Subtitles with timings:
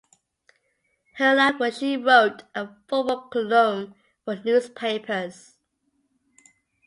[1.17, 3.93] Her line was she wrote a football column
[4.25, 5.57] for newspapers.